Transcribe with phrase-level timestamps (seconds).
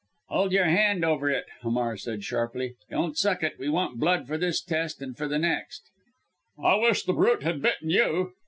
[0.29, 2.73] "Hold your hand over it!" Hamar said sharply.
[2.89, 3.59] "Don't suck it!
[3.59, 5.83] We want blood for this test and for the next."
[6.57, 8.33] "I wish the brute had bitten you!"